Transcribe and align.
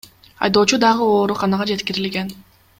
Айдоочу 0.47 0.79
дагы 0.85 1.11
ооруканага 1.19 1.71
жеткирилген. 1.73 2.37